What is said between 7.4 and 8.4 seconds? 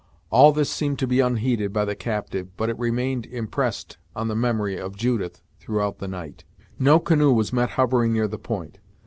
met hovering near the